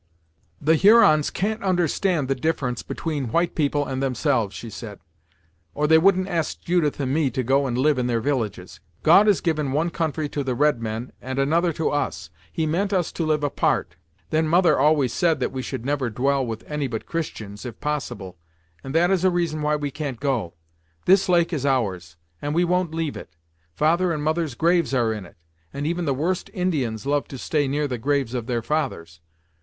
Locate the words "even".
25.85-26.05